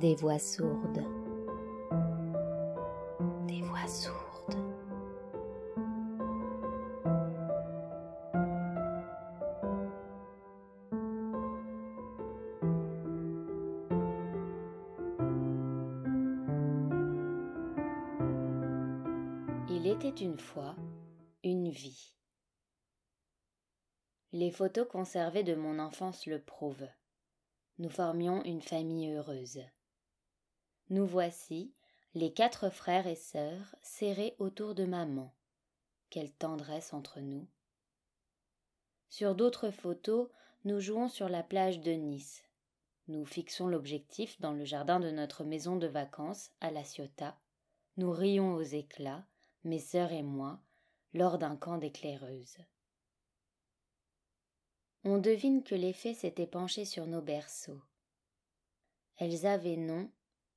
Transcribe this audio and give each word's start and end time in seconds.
Des 0.00 0.14
voix 0.14 0.38
sourdes. 0.38 1.04
Des 3.46 3.60
voix 3.60 3.86
sourdes. 3.86 4.56
Il 19.68 19.86
était 19.86 20.08
une 20.08 20.38
fois 20.38 20.74
une 21.44 21.68
vie. 21.68 22.14
Les 24.32 24.50
photos 24.50 24.88
conservées 24.88 25.42
de 25.42 25.54
mon 25.54 25.78
enfance 25.78 26.24
le 26.24 26.40
prouvent. 26.40 26.88
Nous 27.76 27.90
formions 27.90 28.42
une 28.44 28.62
famille 28.62 29.12
heureuse. 29.12 29.60
Nous 30.90 31.06
voici, 31.06 31.72
les 32.14 32.32
quatre 32.32 32.68
frères 32.68 33.06
et 33.06 33.14
sœurs, 33.14 33.76
serrés 33.80 34.34
autour 34.40 34.74
de 34.74 34.84
maman. 34.84 35.32
Quelle 36.10 36.32
tendresse 36.32 36.92
entre 36.92 37.20
nous. 37.20 37.46
Sur 39.08 39.36
d'autres 39.36 39.70
photos, 39.70 40.28
nous 40.64 40.80
jouons 40.80 41.08
sur 41.08 41.28
la 41.28 41.44
plage 41.44 41.78
de 41.78 41.92
Nice. 41.92 42.42
Nous 43.06 43.24
fixons 43.24 43.68
l'objectif 43.68 44.40
dans 44.40 44.52
le 44.52 44.64
jardin 44.64 44.98
de 44.98 45.12
notre 45.12 45.44
maison 45.44 45.76
de 45.76 45.86
vacances 45.86 46.50
à 46.60 46.72
La 46.72 46.82
Ciotat. 46.82 47.38
Nous 47.96 48.10
rions 48.10 48.54
aux 48.54 48.62
éclats, 48.62 49.24
mes 49.62 49.78
sœurs 49.78 50.10
et 50.10 50.24
moi, 50.24 50.60
lors 51.14 51.38
d'un 51.38 51.54
camp 51.54 51.78
d'éclaireuses. 51.78 52.58
On 55.04 55.18
devine 55.18 55.62
que 55.62 55.76
les 55.76 55.92
fées 55.92 56.14
s'étaient 56.14 56.48
penchées 56.48 56.84
sur 56.84 57.06
nos 57.06 57.22
berceaux. 57.22 57.80
Elles 59.18 59.46
avaient 59.46 59.76
nom, 59.76 60.10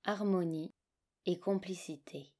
harmonie 0.05 0.73
et 1.25 1.39
complicité. 1.39 2.33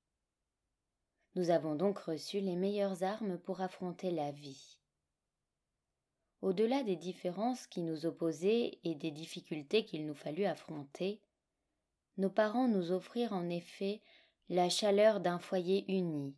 Nous 1.36 1.50
avons 1.50 1.76
donc 1.76 1.98
reçu 2.00 2.40
les 2.40 2.56
meilleures 2.56 3.04
armes 3.04 3.38
pour 3.40 3.62
affronter 3.62 4.12
la 4.12 4.32
vie. 4.32 4.78
Au-delà 6.42 6.84
des 6.84 6.98
différences 6.98 7.68
qui 7.68 7.82
nous 7.82 8.06
opposaient 8.06 8.80
et 8.84 8.96
des 8.96 9.12
difficultés 9.12 9.86
qu'il 9.86 10.06
nous 10.06 10.14
fallut 10.14 10.46
affronter, 10.46 11.22
nos 12.18 12.30
parents 12.30 12.68
nous 12.68 12.92
offrirent 12.92 13.34
en 13.34 13.50
effet 13.50 14.02
la 14.50 14.70
chaleur 14.70 15.22
d'un 15.22 15.40
foyer 15.40 15.86
uni, 15.88 16.36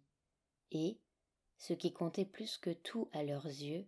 et, 0.72 1.00
ce 1.58 1.74
qui 1.74 1.92
comptait 1.92 2.26
plus 2.26 2.58
que 2.58 2.70
tout 2.70 3.10
à 3.14 3.24
leurs 3.24 3.48
yeux, 3.48 3.88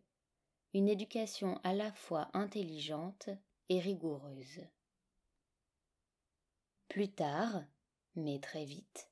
une 0.74 0.90
éducation 0.90 1.60
à 1.64 1.74
la 1.74 1.92
fois 1.92 2.30
intelligente 2.34 3.30
et 3.70 3.80
rigoureuse. 3.80 4.62
Plus 6.98 7.12
tard, 7.12 7.64
mais 8.16 8.40
très 8.40 8.66
vite, 8.66 9.12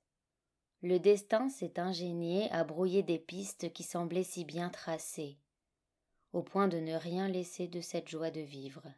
le 0.81 0.97
destin 0.97 1.49
s'est 1.49 1.79
ingénié 1.79 2.49
à 2.49 2.63
brouiller 2.63 3.03
des 3.03 3.19
pistes 3.19 3.71
qui 3.73 3.83
semblaient 3.83 4.23
si 4.23 4.43
bien 4.43 4.71
tracées, 4.71 5.37
au 6.33 6.41
point 6.41 6.67
de 6.67 6.79
ne 6.79 6.95
rien 6.95 7.27
laisser 7.27 7.67
de 7.67 7.81
cette 7.81 8.09
joie 8.09 8.31
de 8.31 8.41
vivre. 8.41 8.91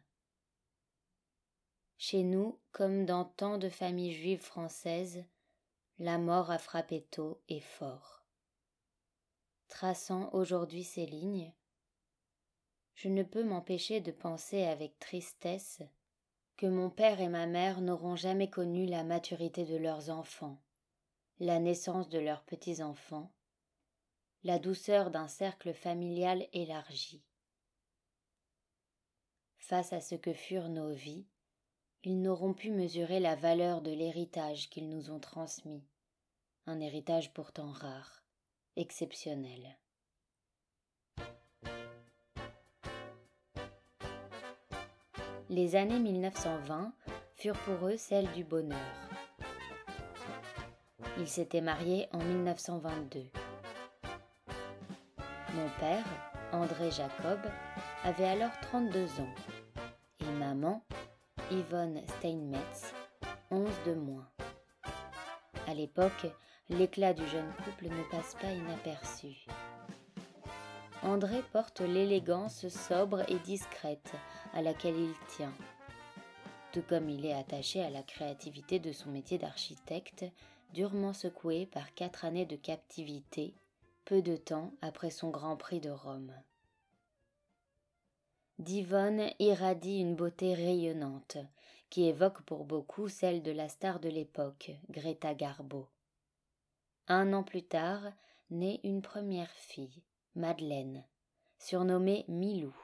Chez 1.98 2.22
nous, 2.22 2.58
comme 2.72 3.04
dans 3.04 3.26
tant 3.26 3.58
de 3.58 3.68
familles 3.68 4.14
juives 4.14 4.40
françaises, 4.40 5.22
la 5.98 6.16
mort 6.16 6.50
a 6.50 6.56
frappé 6.56 7.02
tôt 7.10 7.42
et 7.50 7.60
fort 7.60 8.24
traçant 9.68 10.30
aujourd'hui 10.32 10.82
ces 10.82 11.04
lignes, 11.04 11.52
je 12.94 13.10
ne 13.10 13.22
peux 13.22 13.44
m'empêcher 13.44 14.00
de 14.00 14.12
penser 14.12 14.62
avec 14.62 14.98
tristesse 14.98 15.82
que 16.58 16.66
mon 16.66 16.90
père 16.90 17.20
et 17.20 17.28
ma 17.28 17.46
mère 17.46 17.80
n'auront 17.80 18.16
jamais 18.16 18.50
connu 18.50 18.84
la 18.84 19.04
maturité 19.04 19.64
de 19.64 19.76
leurs 19.76 20.10
enfants, 20.10 20.60
la 21.38 21.60
naissance 21.60 22.08
de 22.08 22.18
leurs 22.18 22.42
petits-enfants, 22.42 23.32
la 24.42 24.58
douceur 24.58 25.12
d'un 25.12 25.28
cercle 25.28 25.72
familial 25.72 26.48
élargi. 26.52 27.22
Face 29.58 29.92
à 29.92 30.00
ce 30.00 30.16
que 30.16 30.32
furent 30.32 30.68
nos 30.68 30.92
vies, 30.92 31.28
ils 32.02 32.20
n'auront 32.20 32.54
pu 32.54 32.72
mesurer 32.72 33.20
la 33.20 33.36
valeur 33.36 33.80
de 33.80 33.92
l'héritage 33.92 34.68
qu'ils 34.68 34.88
nous 34.88 35.10
ont 35.10 35.20
transmis, 35.20 35.86
un 36.66 36.80
héritage 36.80 37.32
pourtant 37.32 37.70
rare 37.70 38.24
exceptionnel. 38.74 39.78
Les 45.50 45.76
années 45.76 45.98
1920 45.98 46.92
furent 47.36 47.58
pour 47.60 47.88
eux 47.88 47.96
celles 47.96 48.30
du 48.32 48.44
bonheur. 48.44 48.78
Ils 51.16 51.26
s'étaient 51.26 51.62
mariés 51.62 52.06
en 52.12 52.18
1922. 52.18 53.24
Mon 55.54 55.68
père, 55.80 56.04
André 56.52 56.90
Jacob, 56.90 57.38
avait 58.04 58.28
alors 58.28 58.50
32 58.60 59.06
ans 59.20 59.34
et 60.20 60.32
maman, 60.38 60.82
Yvonne 61.50 62.02
Steinmetz, 62.18 62.92
11 63.50 63.70
de 63.86 63.94
moins. 63.94 64.28
À 65.66 65.72
l'époque, 65.72 66.26
l'éclat 66.68 67.14
du 67.14 67.26
jeune 67.26 67.50
couple 67.64 67.86
ne 67.86 68.10
passe 68.10 68.34
pas 68.34 68.50
inaperçu. 68.50 69.46
André 71.02 71.42
porte 71.52 71.80
l'élégance 71.80 72.68
sobre 72.68 73.22
et 73.30 73.38
discrète 73.38 74.12
à 74.58 74.62
laquelle 74.62 74.98
il 74.98 75.14
tient. 75.28 75.54
Tout 76.72 76.82
comme 76.82 77.08
il 77.08 77.24
est 77.24 77.32
attaché 77.32 77.80
à 77.80 77.90
la 77.90 78.02
créativité 78.02 78.80
de 78.80 78.90
son 78.90 79.08
métier 79.08 79.38
d'architecte, 79.38 80.24
durement 80.74 81.12
secoué 81.12 81.66
par 81.66 81.94
quatre 81.94 82.24
années 82.24 82.44
de 82.44 82.56
captivité, 82.56 83.54
peu 84.04 84.20
de 84.20 84.34
temps 84.34 84.72
après 84.82 85.10
son 85.10 85.30
Grand 85.30 85.56
Prix 85.56 85.78
de 85.78 85.90
Rome. 85.90 86.34
Divonne 88.58 89.30
irradie 89.38 90.00
une 90.00 90.16
beauté 90.16 90.54
rayonnante, 90.54 91.36
qui 91.88 92.08
évoque 92.08 92.42
pour 92.42 92.64
beaucoup 92.64 93.08
celle 93.08 93.44
de 93.44 93.52
la 93.52 93.68
star 93.68 94.00
de 94.00 94.08
l'époque, 94.08 94.72
Greta 94.90 95.34
Garbo. 95.34 95.86
Un 97.06 97.32
an 97.32 97.44
plus 97.44 97.62
tard, 97.62 98.02
naît 98.50 98.80
une 98.82 99.02
première 99.02 99.52
fille, 99.52 100.02
Madeleine, 100.34 101.04
surnommée 101.60 102.24
Milou. 102.26 102.74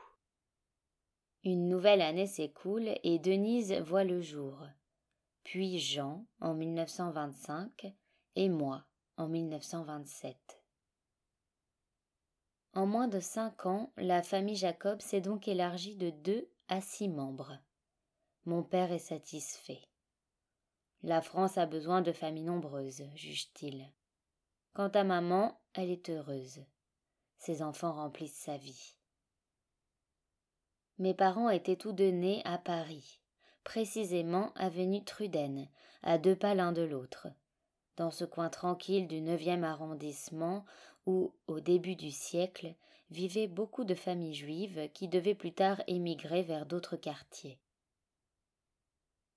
Une 1.46 1.68
nouvelle 1.68 2.00
année 2.00 2.26
s'écoule 2.26 2.94
et 3.02 3.18
Denise 3.18 3.74
voit 3.74 4.04
le 4.04 4.22
jour, 4.22 4.66
puis 5.42 5.78
Jean 5.78 6.24
en 6.40 6.54
1925 6.54 7.94
et 8.36 8.48
moi 8.48 8.86
en 9.18 9.28
1927. 9.28 10.38
En 12.72 12.86
moins 12.86 13.08
de 13.08 13.20
cinq 13.20 13.66
ans, 13.66 13.92
la 13.98 14.22
famille 14.22 14.56
Jacob 14.56 15.02
s'est 15.02 15.20
donc 15.20 15.46
élargie 15.46 15.96
de 15.96 16.08
deux 16.08 16.48
à 16.68 16.80
six 16.80 17.10
membres. 17.10 17.58
Mon 18.46 18.62
père 18.62 18.90
est 18.90 18.98
satisfait. 18.98 19.82
La 21.02 21.20
France 21.20 21.58
a 21.58 21.66
besoin 21.66 22.00
de 22.00 22.12
familles 22.12 22.44
nombreuses, 22.44 23.04
juge-t-il. 23.16 23.92
Quant 24.72 24.88
à 24.88 25.04
maman, 25.04 25.60
elle 25.74 25.90
est 25.90 26.08
heureuse. 26.08 26.64
Ses 27.36 27.60
enfants 27.60 27.92
remplissent 27.92 28.32
sa 28.32 28.56
vie. 28.56 28.96
Mes 30.98 31.14
parents 31.14 31.50
étaient 31.50 31.76
tous 31.76 31.92
deux 31.92 32.10
nés 32.10 32.40
à 32.44 32.56
Paris, 32.56 33.18
précisément 33.64 34.52
avenue 34.54 35.04
Truden, 35.04 35.66
à 36.04 36.18
deux 36.18 36.36
pas 36.36 36.54
l'un 36.54 36.70
de 36.70 36.82
l'autre, 36.82 37.26
dans 37.96 38.12
ce 38.12 38.24
coin 38.24 38.48
tranquille 38.48 39.08
du 39.08 39.20
neuvième 39.20 39.64
arrondissement 39.64 40.64
où, 41.06 41.34
au 41.48 41.58
début 41.58 41.96
du 41.96 42.12
siècle, 42.12 42.74
vivaient 43.10 43.48
beaucoup 43.48 43.84
de 43.84 43.94
familles 43.94 44.34
juives 44.34 44.88
qui 44.94 45.08
devaient 45.08 45.34
plus 45.34 45.52
tard 45.52 45.82
émigrer 45.88 46.42
vers 46.42 46.64
d'autres 46.64 46.96
quartiers. 46.96 47.58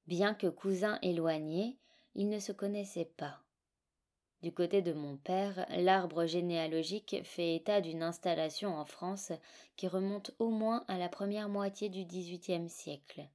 Bien 0.05 0.35
que 0.35 0.47
cousins 0.47 0.99
éloignés, 1.01 1.79
ils 2.13 2.29
ne 2.29 2.39
se 2.39 2.51
connaissaient 2.51 3.11
pas. 3.17 3.46
Du 4.43 4.51
côté 4.51 4.83
de 4.83 4.93
mon 4.93 5.17
père, 5.17 5.65
l'arbre 5.69 6.27
généalogique 6.27 7.17
fait 7.23 7.55
état 7.55 7.81
d'une 7.81 8.03
installation 8.03 8.75
en 8.75 8.85
France 8.85 9.31
qui 9.75 9.87
remonte 9.87 10.31
au 10.37 10.49
moins 10.49 10.85
à 10.87 10.99
la 10.99 11.09
première 11.09 11.49
moitié 11.49 11.89
du 11.89 12.05
XVIIIe 12.05 12.69
siècle. 12.69 13.27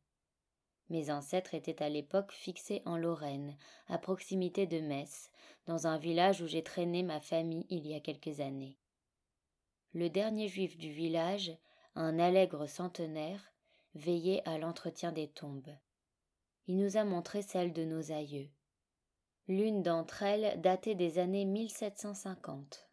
Mes 0.91 1.11
ancêtres 1.11 1.55
étaient 1.55 1.83
à 1.83 1.89
l'époque 1.89 2.33
fixés 2.33 2.83
en 2.85 2.97
Lorraine, 2.97 3.57
à 3.89 3.99
proximité 3.99 4.67
de 4.67 4.79
Metz, 4.79 5.31
dans 5.67 5.87
un 5.87 5.99
village 5.99 6.41
où 6.41 6.47
j'ai 6.47 6.63
traîné 6.63 7.03
ma 7.03 7.21
famille 7.21 7.67
il 7.69 7.87
y 7.87 7.95
a 7.95 8.01
quelques 8.01 8.41
années. 8.41 8.79
Le 9.95 10.09
dernier 10.09 10.49
juif 10.49 10.79
du 10.79 10.93
village, 10.93 11.53
un 11.97 12.19
allègre 12.19 12.69
centenaire, 12.69 13.53
veillait 13.95 14.47
à 14.49 14.57
l'entretien 14.57 15.13
des 15.13 15.29
tombes. 15.29 15.75
Il 16.69 16.77
nous 16.77 16.97
a 16.97 17.05
montré 17.05 17.43
celles 17.43 17.73
de 17.73 17.85
nos 17.85 18.13
aïeux. 18.13 18.49
L'une 19.49 19.83
d'entre 19.83 20.23
elles 20.23 20.61
datait 20.61 20.95
des 20.95 21.19
années 21.19 21.45
1750. 21.45 22.89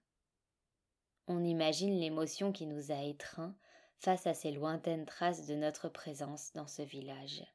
On 1.27 1.43
imagine 1.43 1.99
l'émotion 1.99 2.51
qui 2.51 2.65
nous 2.65 2.91
a 2.91 3.03
étreints 3.03 3.55
face 3.97 4.25
à 4.25 4.33
ces 4.33 4.51
lointaines 4.51 5.05
traces 5.05 5.45
de 5.45 5.53
notre 5.53 5.89
présence 5.89 6.51
dans 6.53 6.65
ce 6.65 6.81
village. 6.81 7.45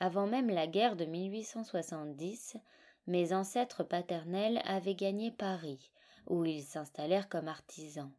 Avant 0.00 0.26
même 0.26 0.50
la 0.50 0.66
guerre 0.66 0.96
de 0.96 1.06
1870, 1.06 2.58
mes 3.06 3.32
ancêtres 3.32 3.84
paternels 3.84 4.60
avaient 4.64 4.94
gagné 4.94 5.30
Paris, 5.30 5.90
où 6.26 6.44
ils 6.44 6.62
s'installèrent 6.62 7.30
comme 7.30 7.48
artisans. 7.48 8.12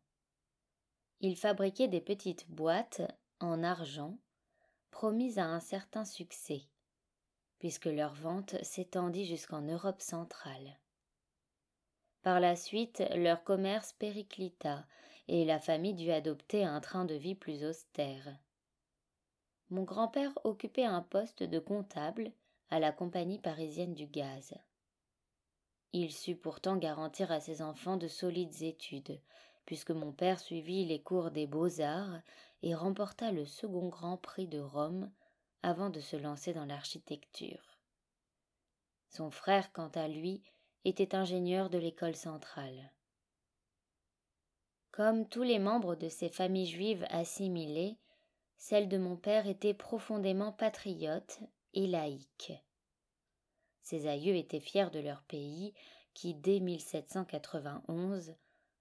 Ils 1.19 1.37
fabriquaient 1.37 1.87
des 1.87 2.01
petites 2.01 2.49
boîtes 2.49 3.01
en 3.39 3.61
argent, 3.61 4.17
promises 4.89 5.37
à 5.37 5.45
un 5.45 5.59
certain 5.59 6.05
succès, 6.05 6.63
puisque 7.59 7.85
leur 7.85 8.13
vente 8.15 8.55
s'étendit 8.63 9.25
jusqu'en 9.25 9.61
Europe 9.61 10.01
centrale. 10.01 10.77
Par 12.21 12.39
la 12.39 12.55
suite, 12.55 13.03
leur 13.15 13.43
commerce 13.43 13.93
périclita 13.93 14.85
et 15.27 15.45
la 15.45 15.59
famille 15.59 15.93
dut 15.93 16.11
adopter 16.11 16.65
un 16.65 16.81
train 16.81 17.05
de 17.05 17.15
vie 17.15 17.35
plus 17.35 17.63
austère. 17.63 18.27
Mon 19.69 19.83
grand-père 19.83 20.37
occupait 20.43 20.85
un 20.85 21.01
poste 21.01 21.43
de 21.43 21.59
comptable 21.59 22.31
à 22.71 22.79
la 22.79 22.91
compagnie 22.91 23.39
parisienne 23.39 23.93
du 23.93 24.07
gaz. 24.07 24.55
Il 25.93 26.11
sut 26.11 26.35
pourtant 26.35 26.77
garantir 26.77 27.31
à 27.31 27.39
ses 27.39 27.61
enfants 27.61 27.97
de 27.97 28.07
solides 28.07 28.63
études, 28.63 29.19
puisque 29.65 29.91
mon 29.91 30.11
père 30.11 30.39
suivit 30.39 30.85
les 30.85 31.01
cours 31.01 31.31
des 31.31 31.47
beaux-arts 31.47 32.19
et 32.63 32.75
remporta 32.75 33.31
le 33.31 33.45
second 33.45 33.87
grand 33.87 34.17
prix 34.17 34.47
de 34.47 34.59
Rome 34.59 35.11
avant 35.63 35.89
de 35.89 35.99
se 35.99 36.15
lancer 36.15 36.53
dans 36.53 36.65
l'architecture. 36.65 37.77
Son 39.09 39.31
frère, 39.31 39.71
quant 39.71 39.89
à 39.89 40.07
lui, 40.07 40.43
était 40.85 41.15
ingénieur 41.15 41.69
de 41.69 41.77
l'école 41.77 42.15
centrale. 42.15 42.91
Comme 44.91 45.27
tous 45.27 45.43
les 45.43 45.59
membres 45.59 45.95
de 45.95 46.09
ces 46.09 46.29
familles 46.29 46.67
juives 46.67 47.05
assimilées, 47.09 47.97
celle 48.57 48.89
de 48.89 48.97
mon 48.97 49.15
père 49.15 49.47
était 49.47 49.73
profondément 49.73 50.51
patriote 50.51 51.39
et 51.73 51.87
laïque. 51.87 52.53
Ses 53.81 54.07
aïeux 54.07 54.35
étaient 54.35 54.59
fiers 54.59 54.89
de 54.91 54.99
leur 54.99 55.23
pays 55.23 55.73
qui, 56.13 56.33
dès 56.33 56.59
1791, 56.59 58.35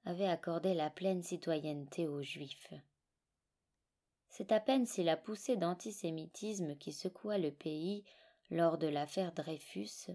avait 0.05 0.27
accordé 0.27 0.75
la 0.75 0.91
pleine 0.91 1.23
citoyenneté 1.23 2.07
aux 2.07 2.23
Juifs. 2.23 2.73
C'est 4.39 4.53
à 4.53 4.61
peine 4.61 4.87
si 4.87 5.03
la 5.03 5.17
poussée 5.17 5.57
d'antisémitisme 5.57 6.77
qui 6.77 6.93
secoua 6.93 7.39
le 7.39 7.51
pays 7.51 8.05
lors 8.53 8.79
de 8.79 8.87
l'affaire 8.87 9.33
Dreyfus 9.33 10.13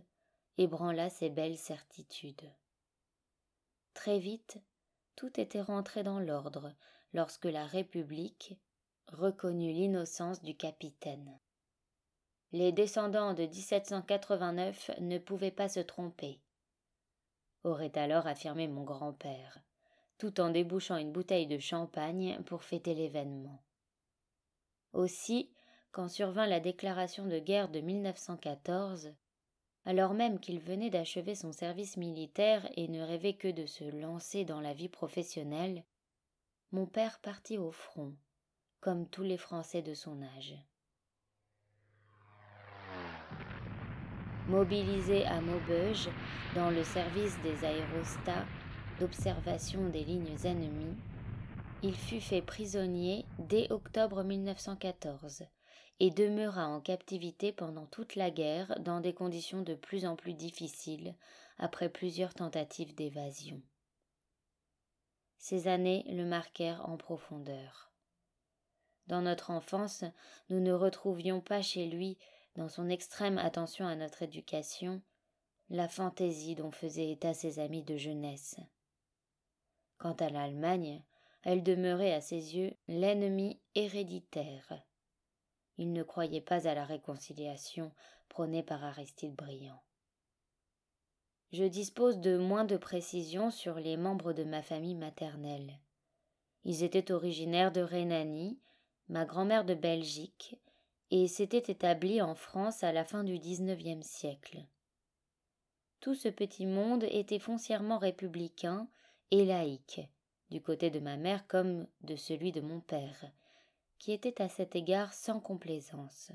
ébranla 0.57 1.09
ses 1.09 1.29
belles 1.29 1.57
certitudes. 1.57 2.49
Très 3.93 4.19
vite, 4.19 4.61
tout 5.17 5.41
était 5.41 5.59
rentré 5.59 6.03
dans 6.03 6.21
l'ordre 6.21 6.73
lorsque 7.11 7.47
la 7.47 7.65
République 7.65 8.57
reconnut 9.11 9.73
l'innocence 9.73 10.41
du 10.41 10.55
capitaine. 10.55 11.37
Les 12.53 12.71
descendants 12.71 13.33
de 13.33 13.43
1789 13.43 14.91
ne 15.01 15.17
pouvaient 15.17 15.51
pas 15.51 15.67
se 15.67 15.81
tromper, 15.81 16.39
aurait 17.65 17.97
alors 17.97 18.25
affirmé 18.25 18.69
mon 18.69 18.85
grand-père, 18.85 19.59
tout 20.17 20.39
en 20.39 20.49
débouchant 20.49 20.95
une 20.95 21.11
bouteille 21.11 21.47
de 21.47 21.59
champagne 21.59 22.41
pour 22.45 22.63
fêter 22.63 22.95
l'événement. 22.95 23.61
Aussi, 24.93 25.49
quand 25.91 26.07
survint 26.07 26.45
la 26.45 26.59
déclaration 26.59 27.25
de 27.25 27.39
guerre 27.39 27.69
de 27.69 27.81
1914, 27.81 29.13
alors 29.85 30.13
même 30.13 30.39
qu'il 30.39 30.59
venait 30.59 30.89
d'achever 30.89 31.35
son 31.35 31.51
service 31.51 31.97
militaire 31.97 32.69
et 32.77 32.87
ne 32.87 33.01
rêvait 33.01 33.33
que 33.33 33.49
de 33.49 33.65
se 33.65 33.83
lancer 33.83 34.45
dans 34.45 34.61
la 34.61 34.73
vie 34.73 34.89
professionnelle, 34.89 35.83
mon 36.71 36.85
père 36.85 37.19
partit 37.19 37.57
au 37.57 37.71
front, 37.71 38.15
comme 38.79 39.07
tous 39.07 39.23
les 39.23 39.37
Français 39.37 39.81
de 39.81 39.93
son 39.93 40.21
âge. 40.37 40.55
Mobilisé 44.47 45.25
à 45.25 45.41
Maubeuge 45.41 46.09
dans 46.55 46.69
le 46.69 46.83
service 46.83 47.39
des 47.41 47.63
aérostats 47.65 48.45
d'observation 48.99 49.89
des 49.89 50.03
lignes 50.03 50.37
ennemies, 50.43 50.97
il 51.83 51.95
fut 51.95 52.21
fait 52.21 52.41
prisonnier 52.41 53.25
dès 53.39 53.69
octobre 53.69 54.23
1914 54.23 55.43
et 55.99 56.11
demeura 56.11 56.67
en 56.67 56.79
captivité 56.79 57.51
pendant 57.51 57.85
toute 57.87 58.15
la 58.15 58.31
guerre 58.31 58.79
dans 58.79 59.01
des 59.01 59.13
conditions 59.13 59.61
de 59.63 59.75
plus 59.75 60.05
en 60.05 60.15
plus 60.15 60.33
difficiles 60.33 61.13
après 61.57 61.89
plusieurs 61.89 62.33
tentatives 62.33 62.95
d'évasion. 62.95 63.61
Ces 65.37 65.67
années 65.67 66.05
le 66.07 66.25
marquèrent 66.25 66.87
en 66.87 66.95
profondeur. 66.95 67.91
Dans 69.07 69.21
notre 69.21 69.51
enfance, 69.51 70.05
nous 70.49 70.61
ne 70.61 70.71
retrouvions 70.71 71.41
pas 71.41 71.61
chez 71.61 71.87
lui, 71.87 72.17
dans 72.55 72.69
son 72.69 72.87
extrême 72.87 73.37
attention 73.37 73.85
à 73.85 73.97
notre 73.97 74.21
éducation, 74.21 75.01
la 75.69 75.89
fantaisie 75.89 76.55
dont 76.55 76.71
faisaient 76.71 77.11
état 77.11 77.33
ses 77.33 77.59
amis 77.59 77.83
de 77.83 77.97
jeunesse. 77.97 78.55
Quant 79.97 80.13
à 80.13 80.29
l'Allemagne, 80.29 81.03
elle 81.43 81.63
demeurait 81.63 82.13
à 82.13 82.21
ses 82.21 82.55
yeux 82.55 82.73
l'ennemi 82.87 83.59
héréditaire. 83.75 84.81
Il 85.77 85.91
ne 85.93 86.03
croyait 86.03 86.41
pas 86.41 86.67
à 86.67 86.73
la 86.73 86.85
réconciliation 86.85 87.91
prônée 88.29 88.63
par 88.63 88.83
Aristide 88.83 89.35
Briand. 89.35 89.81
Je 91.51 91.65
dispose 91.65 92.19
de 92.19 92.37
moins 92.37 92.65
de 92.65 92.77
précisions 92.77 93.51
sur 93.51 93.75
les 93.75 93.97
membres 93.97 94.33
de 94.33 94.43
ma 94.43 94.63
famille 94.63 94.95
maternelle. 94.95 95.79
Ils 96.63 96.83
étaient 96.83 97.11
originaires 97.11 97.71
de 97.71 97.81
Rhénanie, 97.81 98.59
ma 99.09 99.25
grand-mère 99.25 99.65
de 99.65 99.75
Belgique, 99.75 100.57
et 101.11 101.27
s'étaient 101.27 101.71
établis 101.71 102.21
en 102.21 102.33
France 102.33 102.83
à 102.83 102.91
la 102.91 103.05
fin 103.05 103.23
du 103.23 103.37
XIXe 103.37 104.05
siècle. 104.05 104.65
Tout 105.99 106.15
ce 106.15 106.29
petit 106.29 106.65
monde 106.65 107.03
était 107.03 107.39
foncièrement 107.39 107.97
républicain 107.97 108.87
et 109.29 109.45
laïque, 109.45 110.01
du 110.53 110.61
côté 110.61 110.91
de 110.91 110.99
ma 110.99 111.17
mère 111.17 111.47
comme 111.47 111.87
de 112.01 112.15
celui 112.15 112.51
de 112.51 112.61
mon 112.61 112.79
père, 112.79 113.25
qui 113.97 114.11
était 114.11 114.39
à 114.39 114.47
cet 114.47 114.75
égard 114.75 115.11
sans 115.11 115.39
complaisance. 115.39 116.31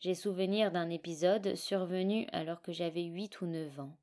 J'ai 0.00 0.14
souvenir 0.14 0.72
d'un 0.72 0.88
épisode 0.88 1.54
survenu 1.54 2.26
alors 2.32 2.62
que 2.62 2.72
j'avais 2.72 3.02
huit 3.02 3.42
ou 3.42 3.46
neuf 3.46 3.78
ans. 3.78 3.94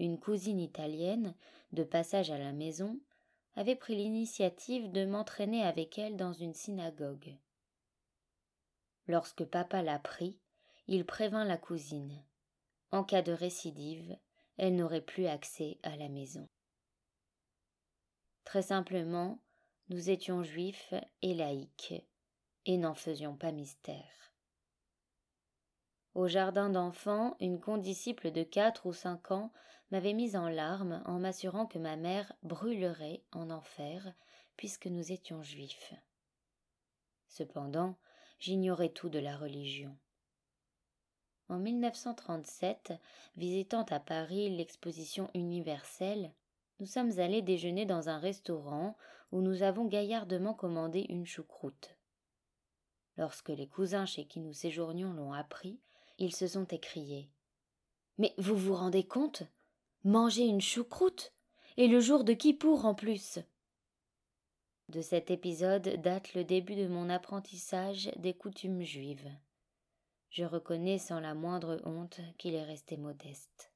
Une 0.00 0.18
cousine 0.18 0.58
italienne, 0.58 1.36
de 1.70 1.84
passage 1.84 2.32
à 2.32 2.38
la 2.38 2.52
maison, 2.52 2.98
avait 3.54 3.76
pris 3.76 3.94
l'initiative 3.94 4.90
de 4.90 5.04
m'entraîner 5.04 5.62
avec 5.62 6.00
elle 6.00 6.16
dans 6.16 6.32
une 6.32 6.54
synagogue. 6.54 7.36
Lorsque 9.06 9.44
papa 9.44 9.82
l'apprit, 9.82 10.36
il 10.88 11.06
prévint 11.06 11.44
la 11.44 11.58
cousine. 11.58 12.24
En 12.90 13.04
cas 13.04 13.22
de 13.22 13.30
récidive, 13.30 14.16
elle 14.56 14.74
n'aurait 14.74 15.00
plus 15.00 15.28
accès 15.28 15.78
à 15.84 15.94
la 15.94 16.08
maison. 16.08 16.48
Très 18.44 18.62
simplement, 18.62 19.38
nous 19.88 20.10
étions 20.10 20.42
juifs 20.42 20.94
et 21.22 21.34
laïcs, 21.34 21.94
et 22.66 22.76
n'en 22.76 22.94
faisions 22.94 23.36
pas 23.36 23.52
mystère. 23.52 24.34
Au 26.14 26.28
jardin 26.28 26.68
d'enfants, 26.68 27.36
une 27.40 27.60
condisciple 27.60 28.30
de 28.30 28.42
quatre 28.42 28.86
ou 28.86 28.92
cinq 28.92 29.30
ans 29.30 29.52
m'avait 29.90 30.12
mise 30.12 30.36
en 30.36 30.48
larmes 30.48 31.02
en 31.06 31.18
m'assurant 31.18 31.66
que 31.66 31.78
ma 31.78 31.96
mère 31.96 32.32
brûlerait 32.42 33.22
en 33.32 33.50
enfer 33.50 34.12
puisque 34.56 34.86
nous 34.86 35.12
étions 35.12 35.42
juifs. 35.42 35.94
Cependant, 37.28 37.96
j'ignorais 38.38 38.90
tout 38.90 39.08
de 39.08 39.18
la 39.18 39.36
religion. 39.36 39.96
En 41.48 41.58
1937, 41.58 42.92
visitant 43.36 43.84
à 43.84 44.00
Paris 44.00 44.50
l'exposition 44.50 45.30
universelle, 45.34 46.32
nous 46.82 46.88
sommes 46.88 47.20
allés 47.20 47.42
déjeuner 47.42 47.86
dans 47.86 48.08
un 48.08 48.18
restaurant 48.18 48.96
où 49.30 49.40
nous 49.40 49.62
avons 49.62 49.84
gaillardement 49.84 50.52
commandé 50.52 51.06
une 51.10 51.26
choucroute. 51.26 51.96
Lorsque 53.16 53.50
les 53.50 53.68
cousins 53.68 54.04
chez 54.04 54.24
qui 54.24 54.40
nous 54.40 54.52
séjournions 54.52 55.12
l'ont 55.12 55.32
appris, 55.32 55.78
ils 56.18 56.34
se 56.34 56.48
sont 56.48 56.64
écriés. 56.64 57.30
Mais 58.18 58.34
vous 58.36 58.56
vous 58.56 58.74
rendez 58.74 59.04
compte? 59.04 59.44
Manger 60.02 60.42
une 60.42 60.60
choucroute? 60.60 61.32
Et 61.76 61.86
le 61.86 62.00
jour 62.00 62.24
de 62.24 62.32
Kippour 62.32 62.84
en 62.84 62.96
plus 62.96 63.38
De 64.88 65.02
cet 65.02 65.30
épisode 65.30 66.00
date 66.02 66.34
le 66.34 66.42
début 66.42 66.74
de 66.74 66.88
mon 66.88 67.10
apprentissage 67.10 68.10
des 68.16 68.34
coutumes 68.34 68.82
juives. 68.82 69.30
Je 70.30 70.44
reconnais 70.44 70.98
sans 70.98 71.20
la 71.20 71.34
moindre 71.34 71.80
honte 71.84 72.20
qu'il 72.38 72.54
est 72.54 72.64
resté 72.64 72.96
modeste. 72.96 73.70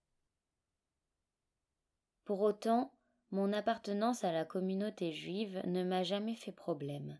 Pour 2.24 2.40
autant, 2.40 2.90
mon 3.32 3.52
appartenance 3.52 4.24
à 4.24 4.32
la 4.32 4.44
communauté 4.44 5.12
juive 5.12 5.60
ne 5.66 5.82
m'a 5.82 6.02
jamais 6.04 6.34
fait 6.34 6.52
problème. 6.52 7.18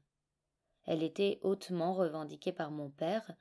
Elle 0.85 1.03
était 1.03 1.41
hautement 1.43 1.95
revendiquée 1.95 2.53
par 2.53 2.71
mon 2.71 2.91
père, 2.91 3.35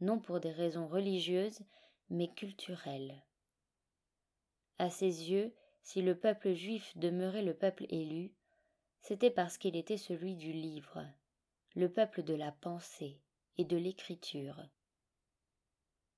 non 0.00 0.18
pour 0.18 0.40
des 0.40 0.50
raisons 0.50 0.88
religieuses, 0.88 1.60
mais 2.10 2.28
culturelles. 2.28 3.22
À 4.78 4.90
ses 4.90 5.30
yeux, 5.30 5.54
si 5.82 6.02
le 6.02 6.18
peuple 6.18 6.52
juif 6.52 6.96
demeurait 6.96 7.42
le 7.42 7.54
peuple 7.54 7.86
élu, 7.88 8.32
c'était 9.00 9.30
parce 9.30 9.58
qu'il 9.58 9.76
était 9.76 9.96
celui 9.96 10.34
du 10.36 10.52
livre, 10.52 11.04
le 11.76 11.88
peuple 11.90 12.22
de 12.22 12.34
la 12.34 12.52
pensée 12.52 13.20
et 13.56 13.64
de 13.64 13.76
l'écriture, 13.76 14.60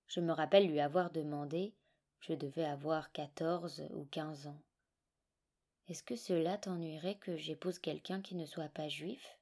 Je 0.07 0.21
me 0.21 0.33
rappelle 0.33 0.67
lui 0.67 0.81
avoir 0.81 1.11
demandé, 1.11 1.75
je 2.21 2.33
devais 2.33 2.65
avoir 2.65 3.13
quatorze 3.13 3.87
ou 3.93 4.05
quinze 4.07 4.47
ans. 4.47 4.61
Est-ce 5.91 6.05
que 6.05 6.15
cela 6.15 6.57
t'ennuierait 6.57 7.17
que 7.17 7.37
j'épouse 7.37 7.81
quelqu'un 7.81 8.23
qui 8.23 8.37
ne 8.37 8.47
soit 8.47 8.69
pas 8.69 8.89
juif? 8.89 9.37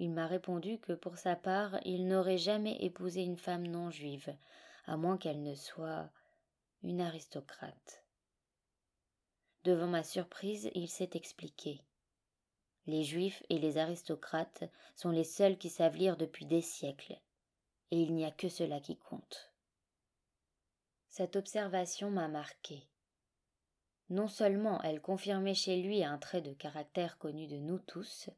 Il 0.00 0.10
m'a 0.10 0.26
répondu 0.26 0.80
que 0.80 0.94
pour 0.94 1.16
sa 1.16 1.36
part 1.36 1.78
il 1.84 2.08
n'aurait 2.08 2.38
jamais 2.38 2.76
épousé 2.80 3.22
une 3.22 3.36
femme 3.36 3.68
non 3.68 3.92
juive, 3.92 4.34
à 4.86 4.96
moins 4.96 5.16
qu'elle 5.16 5.44
ne 5.44 5.54
soit 5.54 6.10
une 6.82 7.00
aristocrate. 7.00 8.04
Devant 9.62 9.86
ma 9.86 10.02
surprise, 10.02 10.68
il 10.74 10.88
s'est 10.88 11.10
expliqué. 11.14 11.80
Les 12.88 13.04
juifs 13.04 13.44
et 13.50 13.60
les 13.60 13.78
aristocrates 13.78 14.64
sont 14.96 15.10
les 15.10 15.22
seuls 15.22 15.56
qui 15.56 15.70
savent 15.70 15.96
lire 15.96 16.16
depuis 16.16 16.46
des 16.46 16.62
siècles, 16.62 17.20
et 17.92 18.02
il 18.02 18.12
n'y 18.12 18.24
a 18.24 18.32
que 18.32 18.48
cela 18.48 18.80
qui 18.80 18.96
compte. 18.96 19.52
Cette 21.10 21.36
observation 21.36 22.10
m'a 22.10 22.26
marqué. 22.26 22.88
Non 24.10 24.28
seulement 24.28 24.80
elle 24.82 25.00
confirmait 25.00 25.54
chez 25.54 25.80
lui 25.80 26.04
un 26.04 26.18
trait 26.18 26.42
de 26.42 26.52
caractère 26.52 27.18
connu 27.18 27.46
de 27.46 27.56
nous 27.56 27.78
tous, 27.78 28.28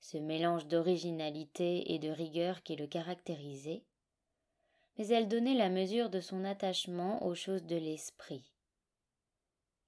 ce 0.00 0.18
mélange 0.18 0.66
d'originalité 0.66 1.92
et 1.92 1.98
de 1.98 2.10
rigueur 2.10 2.62
qui 2.62 2.76
le 2.76 2.86
caractérisait, 2.86 3.84
mais 4.98 5.08
elle 5.08 5.28
donnait 5.28 5.56
la 5.56 5.68
mesure 5.68 6.10
de 6.10 6.20
son 6.20 6.44
attachement 6.44 7.24
aux 7.26 7.34
choses 7.34 7.64
de 7.64 7.76
l'esprit. 7.76 8.52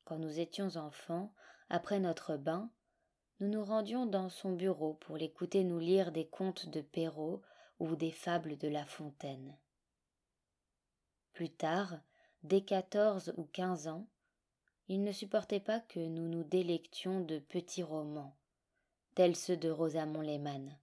Quand 0.04 0.18
nous 0.18 0.40
étions 0.40 0.76
enfants, 0.76 1.32
après 1.70 2.00
notre 2.00 2.36
bain, 2.36 2.70
nous 3.40 3.48
nous 3.48 3.64
rendions 3.64 4.06
dans 4.06 4.28
son 4.28 4.52
bureau 4.52 4.94
pour 4.94 5.16
l'écouter 5.16 5.62
nous 5.64 5.78
lire 5.78 6.10
des 6.12 6.26
contes 6.26 6.68
de 6.68 6.80
Perrault 6.80 7.42
ou 7.78 7.94
des 7.94 8.10
fables 8.10 8.56
de 8.56 8.68
La 8.68 8.84
Fontaine. 8.84 9.56
Plus 11.32 11.50
tard, 11.50 12.00
dès 12.42 12.62
quatorze 12.62 13.32
ou 13.36 13.44
quinze 13.44 13.86
ans, 13.86 14.08
il 14.88 15.02
ne 15.02 15.12
supportait 15.12 15.60
pas 15.60 15.80
que 15.80 16.00
nous 16.00 16.28
nous 16.28 16.44
délections 16.44 17.20
de 17.20 17.38
petits 17.38 17.82
romans, 17.82 18.34
tels 19.14 19.36
ceux 19.36 19.56
de 19.56 19.68
Rosamond 19.68 20.22
Lehmann. 20.22 20.76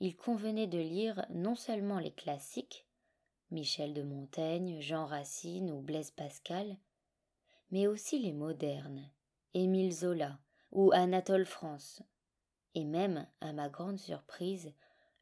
Il 0.00 0.16
convenait 0.16 0.68
de 0.68 0.78
lire 0.78 1.26
non 1.30 1.56
seulement 1.56 1.98
les 1.98 2.12
classiques, 2.12 2.86
Michel 3.50 3.94
de 3.94 4.02
Montaigne, 4.02 4.80
Jean 4.80 5.06
Racine 5.06 5.70
ou 5.70 5.80
Blaise 5.80 6.12
Pascal, 6.12 6.76
mais 7.70 7.86
aussi 7.86 8.18
les 8.18 8.32
modernes, 8.32 9.10
Émile 9.54 9.92
Zola, 9.92 10.38
ou 10.70 10.92
Anatole 10.92 11.46
France, 11.46 12.02
et 12.74 12.84
même, 12.84 13.26
à 13.40 13.52
ma 13.52 13.68
grande 13.68 13.98
surprise, 13.98 14.72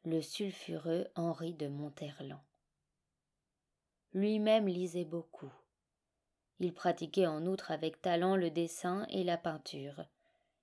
le 0.03 0.21
sulfureux 0.21 1.07
Henri 1.15 1.53
de 1.53 1.67
Monterland. 1.67 2.41
Lui-même 4.13 4.67
lisait 4.67 5.05
beaucoup. 5.05 5.51
Il 6.59 6.73
pratiquait 6.73 7.27
en 7.27 7.45
outre 7.45 7.71
avec 7.71 8.01
talent 8.01 8.35
le 8.35 8.49
dessin 8.49 9.05
et 9.09 9.23
la 9.23 9.37
peinture. 9.37 10.05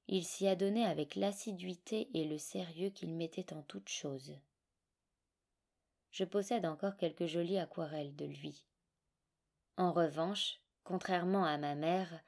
Il 0.09 0.25
s'y 0.25 0.47
adonnait 0.47 0.85
avec 0.85 1.15
l'assiduité 1.15 2.09
et 2.15 2.25
le 2.25 2.37
sérieux 2.37 2.91
qu'il 2.91 3.15
mettait 3.15 3.53
en 3.53 3.63
toutes 3.63 3.89
choses. 3.89 4.37
Je 6.11 6.25
possède 6.25 6.67
encore 6.67 6.97
quelques 6.97 7.27
jolies 7.27 7.59
aquarelles 7.59 8.15
de 8.15 8.27
lui. 8.27 8.65
En 9.77 9.93
revanche, 9.93 10.61
contrairement 10.85 11.45
à 11.45 11.57
ma 11.59 11.75
mère, 11.75 12.23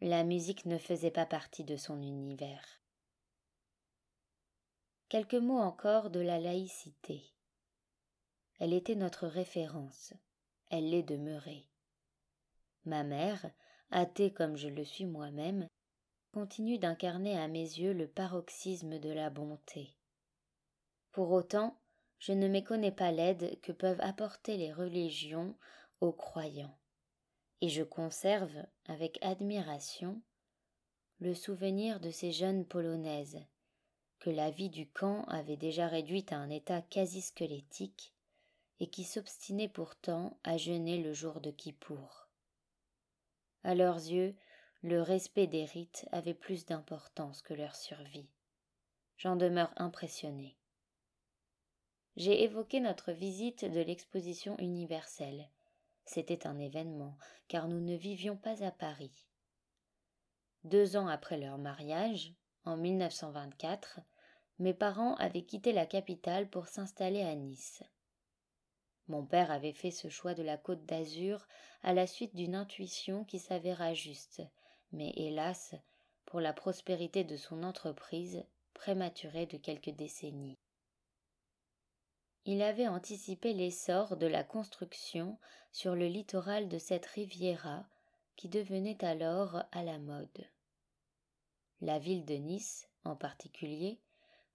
la 0.00 0.24
musique 0.24 0.64
ne 0.66 0.78
faisait 0.78 1.10
pas 1.10 1.26
partie 1.26 1.64
de 1.64 1.76
son 1.76 2.00
univers. 2.02 2.80
Quelques 5.08 5.34
mots 5.34 5.58
encore 5.58 6.10
de 6.10 6.20
la 6.20 6.38
laïcité. 6.38 7.22
Elle 8.60 8.72
était 8.72 8.94
notre 8.94 9.26
référence, 9.26 10.14
elle 10.70 10.90
l'est 10.90 11.02
demeurée. 11.02 11.66
Ma 12.84 13.02
mère, 13.04 13.50
athée 13.90 14.32
comme 14.32 14.56
je 14.56 14.68
le 14.68 14.84
suis 14.84 15.06
moi-même, 15.06 15.68
continue 16.32 16.78
d'incarner 16.78 17.38
à 17.38 17.48
mes 17.48 17.60
yeux 17.60 17.92
le 17.92 18.08
paroxysme 18.08 18.98
de 18.98 19.10
la 19.10 19.30
bonté. 19.30 19.96
Pour 21.12 21.30
autant, 21.32 21.80
je 22.18 22.32
ne 22.32 22.48
méconnais 22.48 22.92
pas 22.92 23.10
l'aide 23.10 23.60
que 23.62 23.72
peuvent 23.72 24.00
apporter 24.00 24.56
les 24.56 24.72
religions 24.72 25.56
aux 26.00 26.12
croyants 26.12 26.76
et 27.60 27.68
je 27.68 27.82
conserve 27.82 28.64
avec 28.86 29.18
admiration 29.22 30.20
le 31.18 31.34
souvenir 31.34 32.00
de 32.00 32.10
ces 32.10 32.32
jeunes 32.32 32.64
polonaises 32.64 33.40
que 34.18 34.30
la 34.30 34.50
vie 34.50 34.70
du 34.70 34.88
camp 34.88 35.24
avait 35.24 35.56
déjà 35.56 35.88
réduite 35.88 36.32
à 36.32 36.36
un 36.36 36.50
état 36.50 36.82
quasi 36.82 37.22
squelettique 37.22 38.14
et 38.80 38.88
qui 38.88 39.04
s'obstinaient 39.04 39.68
pourtant 39.68 40.38
à 40.44 40.56
jeûner 40.56 41.02
le 41.02 41.12
jour 41.12 41.40
de 41.40 41.50
Kippour. 41.50 42.29
À 43.64 43.74
leurs 43.74 43.96
yeux, 43.96 44.34
le 44.82 45.02
respect 45.02 45.46
des 45.46 45.64
rites 45.64 46.06
avait 46.12 46.34
plus 46.34 46.64
d'importance 46.64 47.42
que 47.42 47.54
leur 47.54 47.76
survie. 47.76 48.30
J'en 49.16 49.36
demeure 49.36 49.72
impressionné. 49.76 50.56
J'ai 52.16 52.42
évoqué 52.42 52.80
notre 52.80 53.12
visite 53.12 53.64
de 53.64 53.80
l'exposition 53.80 54.56
universelle, 54.58 55.50
c'était 56.04 56.46
un 56.46 56.58
événement, 56.58 57.16
car 57.46 57.68
nous 57.68 57.80
ne 57.80 57.94
vivions 57.94 58.36
pas 58.36 58.64
à 58.64 58.72
Paris. 58.72 59.26
Deux 60.64 60.96
ans 60.96 61.06
après 61.06 61.38
leur 61.38 61.56
mariage, 61.56 62.34
en 62.64 62.76
1924, 62.76 64.00
mes 64.58 64.74
parents 64.74 65.14
avaient 65.14 65.44
quitté 65.44 65.72
la 65.72 65.86
capitale 65.86 66.50
pour 66.50 66.66
s'installer 66.66 67.22
à 67.22 67.34
Nice. 67.34 67.82
Mon 69.10 69.24
père 69.24 69.50
avait 69.50 69.72
fait 69.72 69.90
ce 69.90 70.08
choix 70.08 70.34
de 70.34 70.44
la 70.44 70.56
côte 70.56 70.86
d'Azur 70.86 71.48
à 71.82 71.92
la 71.92 72.06
suite 72.06 72.36
d'une 72.36 72.54
intuition 72.54 73.24
qui 73.24 73.40
s'avéra 73.40 73.92
juste, 73.92 74.40
mais 74.92 75.12
hélas, 75.16 75.74
pour 76.26 76.40
la 76.40 76.52
prospérité 76.52 77.24
de 77.24 77.36
son 77.36 77.64
entreprise, 77.64 78.44
prématurée 78.72 79.46
de 79.46 79.56
quelques 79.56 79.90
décennies. 79.90 80.60
Il 82.44 82.62
avait 82.62 82.86
anticipé 82.86 83.52
l'essor 83.52 84.16
de 84.16 84.28
la 84.28 84.44
construction 84.44 85.38
sur 85.72 85.96
le 85.96 86.06
littoral 86.06 86.68
de 86.68 86.78
cette 86.78 87.06
riviera 87.06 87.84
qui 88.36 88.48
devenait 88.48 89.04
alors 89.04 89.64
à 89.72 89.82
la 89.82 89.98
mode. 89.98 90.46
La 91.80 91.98
ville 91.98 92.24
de 92.24 92.34
Nice, 92.34 92.88
en 93.02 93.16
particulier, 93.16 93.98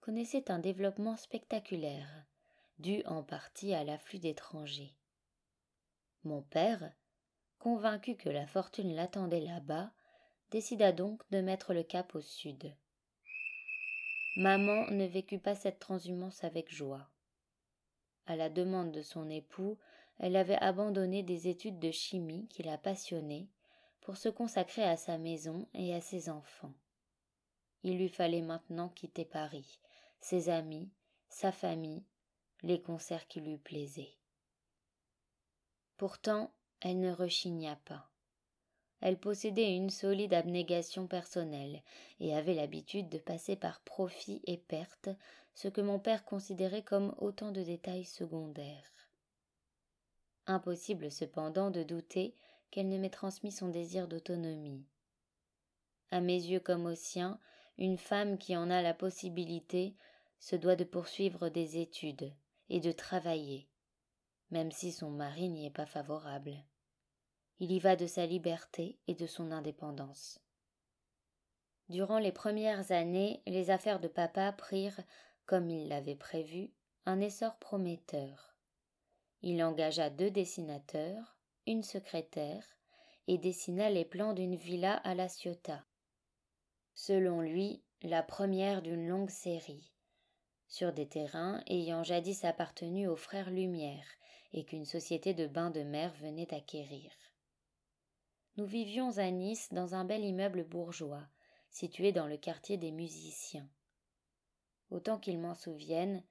connaissait 0.00 0.50
un 0.50 0.60
développement 0.60 1.18
spectaculaire, 1.18 2.24
dû 2.78 3.02
en 3.06 3.22
partie 3.22 3.74
à 3.74 3.84
l'afflux 3.84 4.18
d'étrangers. 4.18 4.94
Mon 6.24 6.42
père, 6.42 6.92
convaincu 7.58 8.16
que 8.16 8.28
la 8.28 8.46
fortune 8.46 8.94
l'attendait 8.94 9.40
là-bas, 9.40 9.92
décida 10.50 10.92
donc 10.92 11.22
de 11.30 11.40
mettre 11.40 11.74
le 11.74 11.82
cap 11.82 12.14
au 12.14 12.20
sud. 12.20 12.74
Maman 14.36 14.90
ne 14.90 15.06
vécut 15.06 15.38
pas 15.38 15.54
cette 15.54 15.78
transhumance 15.78 16.44
avec 16.44 16.72
joie. 16.72 17.08
À 18.26 18.36
la 18.36 18.50
demande 18.50 18.92
de 18.92 19.02
son 19.02 19.30
époux, 19.30 19.78
elle 20.18 20.36
avait 20.36 20.58
abandonné 20.58 21.22
des 21.22 21.48
études 21.48 21.78
de 21.78 21.90
chimie 21.90 22.46
qui 22.48 22.62
la 22.62 22.78
passionnaient 22.78 23.48
pour 24.00 24.16
se 24.16 24.28
consacrer 24.28 24.82
à 24.82 24.96
sa 24.96 25.18
maison 25.18 25.68
et 25.74 25.94
à 25.94 26.00
ses 26.00 26.28
enfants. 26.28 26.74
Il 27.82 27.98
lui 27.98 28.08
fallait 28.08 28.42
maintenant 28.42 28.88
quitter 28.88 29.24
Paris, 29.24 29.78
ses 30.20 30.48
amis, 30.48 30.90
sa 31.28 31.52
famille, 31.52 32.04
les 32.62 32.80
concerts 32.80 33.26
qui 33.28 33.40
lui 33.40 33.58
plaisaient. 33.58 34.16
Pourtant, 35.96 36.52
elle 36.80 37.00
ne 37.00 37.12
rechigna 37.12 37.76
pas. 37.84 38.10
Elle 39.00 39.18
possédait 39.18 39.74
une 39.74 39.90
solide 39.90 40.34
abnégation 40.34 41.06
personnelle 41.06 41.82
et 42.20 42.34
avait 42.34 42.54
l'habitude 42.54 43.08
de 43.08 43.18
passer 43.18 43.56
par 43.56 43.80
profit 43.80 44.40
et 44.44 44.56
perte 44.56 45.10
ce 45.54 45.68
que 45.68 45.80
mon 45.80 45.98
père 45.98 46.24
considérait 46.24 46.82
comme 46.82 47.14
autant 47.18 47.52
de 47.52 47.62
détails 47.62 48.04
secondaires. 48.04 48.92
Impossible 50.46 51.10
cependant 51.10 51.70
de 51.70 51.82
douter 51.82 52.34
qu'elle 52.70 52.88
ne 52.88 52.98
m'ait 52.98 53.10
transmis 53.10 53.52
son 53.52 53.68
désir 53.68 54.08
d'autonomie. 54.08 54.84
À 56.10 56.20
mes 56.20 56.36
yeux 56.36 56.60
comme 56.60 56.86
aux 56.86 56.94
siens, 56.94 57.40
une 57.78 57.98
femme 57.98 58.38
qui 58.38 58.56
en 58.56 58.70
a 58.70 58.80
la 58.80 58.94
possibilité 58.94 59.94
se 60.38 60.56
doit 60.56 60.76
de 60.76 60.84
poursuivre 60.84 61.48
des 61.48 61.78
études 61.78 62.32
et 62.68 62.80
de 62.80 62.92
travailler, 62.92 63.68
même 64.50 64.70
si 64.70 64.92
son 64.92 65.10
mari 65.10 65.48
n'y 65.48 65.66
est 65.66 65.70
pas 65.70 65.86
favorable. 65.86 66.54
Il 67.58 67.72
y 67.72 67.78
va 67.78 67.96
de 67.96 68.06
sa 68.06 68.26
liberté 68.26 68.98
et 69.06 69.14
de 69.14 69.26
son 69.26 69.50
indépendance. 69.50 70.40
Durant 71.88 72.18
les 72.18 72.32
premières 72.32 72.90
années, 72.92 73.42
les 73.46 73.70
affaires 73.70 74.00
de 74.00 74.08
papa 74.08 74.52
prirent 74.52 75.00
comme 75.46 75.70
il 75.70 75.88
l'avait 75.88 76.16
prévu, 76.16 76.72
un 77.06 77.20
essor 77.20 77.56
prometteur. 77.58 78.56
Il 79.42 79.62
engagea 79.62 80.10
deux 80.10 80.30
dessinateurs, 80.30 81.36
une 81.66 81.84
secrétaire, 81.84 82.64
et 83.28 83.38
dessina 83.38 83.90
les 83.90 84.04
plans 84.04 84.32
d'une 84.32 84.56
villa 84.56 84.94
à 84.94 85.14
la 85.14 85.28
Ciotat. 85.28 85.84
Selon 86.94 87.40
lui, 87.40 87.82
la 88.02 88.22
première 88.22 88.82
d'une 88.82 89.08
longue 89.08 89.30
série, 89.30 89.92
sur 90.68 90.92
des 90.92 91.06
terrains 91.06 91.62
ayant 91.66 92.02
jadis 92.02 92.44
appartenu 92.44 93.08
aux 93.08 93.16
frères 93.16 93.50
Lumière 93.50 94.06
et 94.52 94.64
qu'une 94.64 94.84
société 94.84 95.34
de 95.34 95.46
bains 95.46 95.70
de 95.70 95.82
mer 95.82 96.12
venait 96.14 96.52
acquérir. 96.54 97.12
Nous 98.56 98.66
vivions 98.66 99.18
à 99.18 99.30
Nice 99.30 99.68
dans 99.72 99.94
un 99.94 100.04
bel 100.04 100.24
immeuble 100.24 100.64
bourgeois, 100.64 101.26
situé 101.70 102.12
dans 102.12 102.26
le 102.26 102.38
quartier 102.38 102.78
des 102.78 102.90
musiciens. 102.90 103.68
Autant 104.90 105.18
qu'ils 105.18 105.38
m'en 105.38 105.54
souviennent, 105.54 106.22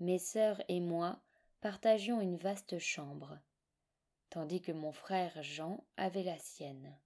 mes 0.00 0.18
sœurs 0.18 0.60
et 0.68 0.80
moi 0.80 1.20
partagions 1.60 2.20
une 2.20 2.38
vaste 2.38 2.78
chambre, 2.78 3.38
tandis 4.30 4.62
que 4.62 4.72
mon 4.72 4.92
frère 4.92 5.42
Jean 5.42 5.84
avait 5.96 6.22
la 6.22 6.38
sienne. 6.38 6.96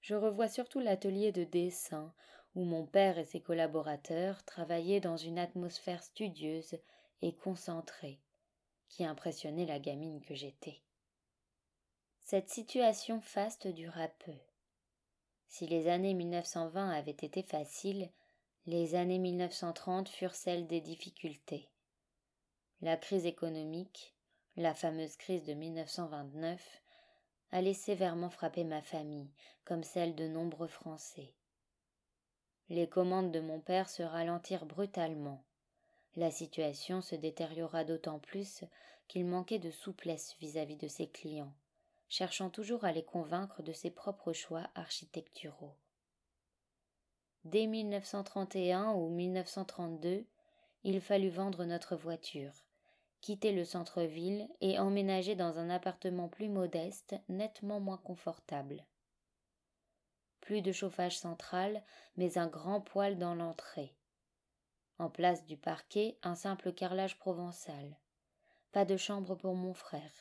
Je 0.00 0.14
revois 0.14 0.48
surtout 0.48 0.80
l'atelier 0.80 1.30
de 1.30 1.44
dessin 1.44 2.12
où 2.54 2.64
mon 2.64 2.86
père 2.86 3.18
et 3.18 3.24
ses 3.24 3.40
collaborateurs 3.40 4.44
travaillaient 4.44 5.00
dans 5.00 5.16
une 5.16 5.38
atmosphère 5.38 6.02
studieuse 6.02 6.76
et 7.22 7.34
concentrée, 7.34 8.20
qui 8.88 9.04
impressionnait 9.04 9.66
la 9.66 9.78
gamine 9.78 10.20
que 10.20 10.34
j'étais. 10.34 10.80
Cette 12.20 12.48
situation 12.48 13.20
faste 13.20 13.66
dura 13.66 14.08
peu. 14.08 14.34
Si 15.48 15.66
les 15.66 15.88
années 15.88 16.14
1920 16.14 16.90
avaient 16.90 17.10
été 17.10 17.42
faciles, 17.42 18.10
les 18.66 18.94
années 18.94 19.18
1930 19.18 20.08
furent 20.08 20.34
celles 20.34 20.66
des 20.66 20.80
difficultés. 20.80 21.68
La 22.80 22.96
crise 22.96 23.26
économique, 23.26 24.14
la 24.56 24.74
fameuse 24.74 25.16
crise 25.16 25.44
de 25.44 25.54
1929, 25.54 26.82
allait 27.50 27.74
sévèrement 27.74 28.30
frapper 28.30 28.64
ma 28.64 28.82
famille, 28.82 29.30
comme 29.64 29.84
celle 29.84 30.14
de 30.14 30.26
nombreux 30.26 30.68
Français. 30.68 31.34
Les 32.70 32.88
commandes 32.88 33.30
de 33.30 33.40
mon 33.40 33.60
père 33.60 33.90
se 33.90 34.02
ralentirent 34.02 34.64
brutalement. 34.64 35.44
La 36.16 36.30
situation 36.30 37.02
se 37.02 37.14
détériora 37.14 37.84
d'autant 37.84 38.18
plus 38.18 38.64
qu'il 39.06 39.26
manquait 39.26 39.58
de 39.58 39.70
souplesse 39.70 40.34
vis-à-vis 40.40 40.78
de 40.78 40.88
ses 40.88 41.06
clients, 41.06 41.52
cherchant 42.08 42.48
toujours 42.48 42.84
à 42.84 42.92
les 42.92 43.04
convaincre 43.04 43.62
de 43.62 43.72
ses 43.72 43.90
propres 43.90 44.32
choix 44.32 44.70
architecturaux. 44.74 45.74
Dès 47.44 47.66
1931 47.66 48.92
ou 48.92 49.10
1932, 49.10 50.24
il 50.84 51.00
fallut 51.02 51.28
vendre 51.28 51.66
notre 51.66 51.96
voiture, 51.96 52.64
quitter 53.20 53.52
le 53.52 53.66
centre-ville 53.66 54.48
et 54.62 54.78
emménager 54.78 55.34
dans 55.34 55.58
un 55.58 55.68
appartement 55.68 56.28
plus 56.28 56.48
modeste, 56.48 57.14
nettement 57.28 57.80
moins 57.80 57.98
confortable 57.98 58.86
plus 60.44 60.60
de 60.60 60.72
chauffage 60.72 61.18
central, 61.18 61.82
mais 62.16 62.36
un 62.38 62.46
grand 62.46 62.80
poêle 62.80 63.18
dans 63.18 63.34
l'entrée. 63.34 63.94
En 64.98 65.08
place 65.08 65.44
du 65.46 65.56
parquet, 65.56 66.18
un 66.22 66.34
simple 66.34 66.72
carrelage 66.72 67.18
provençal. 67.18 67.96
Pas 68.70 68.84
de 68.84 68.96
chambre 68.96 69.34
pour 69.34 69.54
mon 69.54 69.72
frère, 69.72 70.12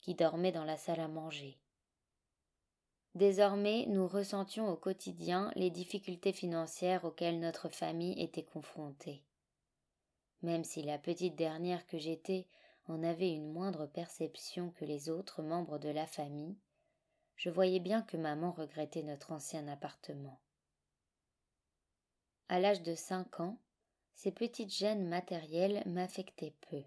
qui 0.00 0.14
dormait 0.14 0.52
dans 0.52 0.64
la 0.64 0.76
salle 0.76 1.00
à 1.00 1.08
manger. 1.08 1.58
Désormais, 3.16 3.84
nous 3.88 4.06
ressentions 4.06 4.70
au 4.70 4.76
quotidien 4.76 5.50
les 5.56 5.70
difficultés 5.70 6.32
financières 6.32 7.04
auxquelles 7.04 7.40
notre 7.40 7.68
famille 7.68 8.18
était 8.22 8.44
confrontée. 8.44 9.22
Même 10.42 10.64
si 10.64 10.82
la 10.82 10.98
petite 10.98 11.36
dernière 11.36 11.86
que 11.86 11.98
j'étais 11.98 12.46
en 12.86 13.02
avait 13.02 13.32
une 13.32 13.52
moindre 13.52 13.86
perception 13.86 14.70
que 14.70 14.84
les 14.84 15.10
autres 15.10 15.42
membres 15.42 15.78
de 15.78 15.90
la 15.90 16.06
famille, 16.06 16.56
je 17.36 17.50
voyais 17.50 17.80
bien 17.80 18.02
que 18.02 18.16
maman 18.16 18.52
regrettait 18.52 19.02
notre 19.02 19.32
ancien 19.32 19.66
appartement. 19.68 20.40
À 22.48 22.60
l'âge 22.60 22.82
de 22.82 22.94
cinq 22.94 23.40
ans, 23.40 23.58
ces 24.14 24.30
petites 24.30 24.72
gênes 24.72 25.08
matérielles 25.08 25.82
m'affectaient 25.86 26.54
peu. 26.70 26.82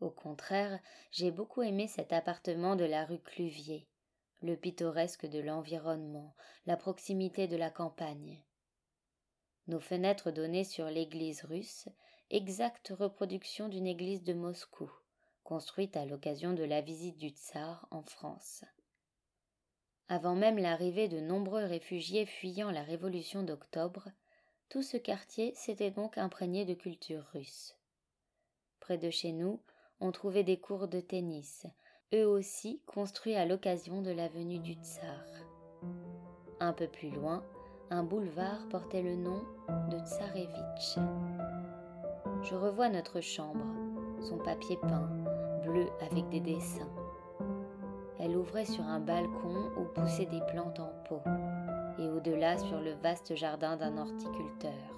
Au 0.00 0.10
contraire, 0.10 0.80
j'ai 1.10 1.30
beaucoup 1.30 1.62
aimé 1.62 1.86
cet 1.86 2.12
appartement 2.12 2.76
de 2.76 2.84
la 2.84 3.04
rue 3.04 3.20
Cluvier, 3.20 3.88
le 4.42 4.56
pittoresque 4.56 5.26
de 5.26 5.40
l'environnement, 5.40 6.34
la 6.66 6.76
proximité 6.76 7.48
de 7.48 7.56
la 7.56 7.70
campagne. 7.70 8.42
Nos 9.66 9.80
fenêtres 9.80 10.30
donnaient 10.30 10.64
sur 10.64 10.86
l'église 10.86 11.42
russe, 11.42 11.88
exacte 12.30 12.92
reproduction 12.96 13.68
d'une 13.68 13.86
église 13.86 14.22
de 14.22 14.34
Moscou, 14.34 14.90
construite 15.44 15.96
à 15.96 16.06
l'occasion 16.06 16.52
de 16.52 16.64
la 16.64 16.80
visite 16.80 17.18
du 17.18 17.30
tsar 17.30 17.86
en 17.90 18.02
France. 18.02 18.64
Avant 20.08 20.34
même 20.34 20.58
l'arrivée 20.58 21.08
de 21.08 21.20
nombreux 21.20 21.64
réfugiés 21.64 22.24
fuyant 22.24 22.70
la 22.70 22.82
révolution 22.82 23.42
d'octobre, 23.42 24.08
tout 24.70 24.82
ce 24.82 24.96
quartier 24.96 25.52
s'était 25.54 25.90
donc 25.90 26.16
imprégné 26.16 26.64
de 26.64 26.74
culture 26.74 27.24
russe. 27.34 27.76
Près 28.80 28.96
de 28.96 29.10
chez 29.10 29.32
nous, 29.32 29.60
on 30.00 30.10
trouvait 30.12 30.44
des 30.44 30.58
cours 30.58 30.88
de 30.88 31.00
tennis, 31.00 31.66
eux 32.14 32.26
aussi 32.26 32.80
construits 32.86 33.34
à 33.34 33.44
l'occasion 33.44 34.00
de 34.00 34.10
la 34.10 34.28
venue 34.28 34.60
du 34.60 34.74
tsar. 34.74 35.24
Un 36.60 36.72
peu 36.72 36.88
plus 36.88 37.10
loin, 37.10 37.44
un 37.90 38.02
boulevard 38.02 38.66
portait 38.68 39.02
le 39.02 39.14
nom 39.14 39.42
de 39.90 39.98
Tsarevitch. 39.98 40.98
Je 42.42 42.54
revois 42.54 42.88
notre 42.88 43.20
chambre, 43.20 43.64
son 44.20 44.38
papier 44.38 44.76
peint, 44.76 45.08
bleu 45.62 45.86
avec 46.00 46.28
des 46.30 46.40
dessins. 46.40 46.97
Elle 48.20 48.36
ouvrait 48.36 48.64
sur 48.64 48.84
un 48.84 49.00
balcon 49.00 49.70
où 49.76 49.84
poussaient 49.94 50.26
des 50.26 50.42
plantes 50.52 50.80
en 50.80 50.92
pot, 51.08 51.22
et 51.98 52.08
au-delà 52.08 52.58
sur 52.58 52.80
le 52.80 52.92
vaste 53.02 53.36
jardin 53.36 53.76
d'un 53.76 53.96
horticulteur. 53.96 54.97